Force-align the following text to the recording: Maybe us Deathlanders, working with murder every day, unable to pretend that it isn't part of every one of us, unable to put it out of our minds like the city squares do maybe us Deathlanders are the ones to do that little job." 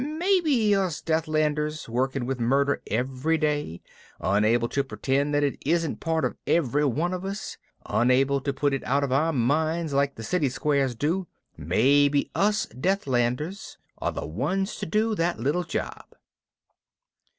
Maybe 0.03 0.73
us 0.73 0.99
Deathlanders, 0.99 1.87
working 1.87 2.25
with 2.25 2.39
murder 2.39 2.81
every 2.89 3.37
day, 3.37 3.83
unable 4.19 4.67
to 4.69 4.83
pretend 4.83 5.31
that 5.35 5.43
it 5.43 5.59
isn't 5.63 5.99
part 5.99 6.25
of 6.25 6.37
every 6.47 6.85
one 6.85 7.13
of 7.13 7.23
us, 7.23 7.57
unable 7.85 8.41
to 8.41 8.51
put 8.51 8.73
it 8.73 8.83
out 8.83 9.03
of 9.03 9.11
our 9.11 9.31
minds 9.31 9.93
like 9.93 10.15
the 10.15 10.23
city 10.23 10.49
squares 10.49 10.95
do 10.95 11.27
maybe 11.55 12.31
us 12.33 12.65
Deathlanders 12.65 13.77
are 13.99 14.11
the 14.11 14.25
ones 14.25 14.75
to 14.77 14.87
do 14.87 15.13
that 15.13 15.39
little 15.39 15.63
job." 15.63 16.05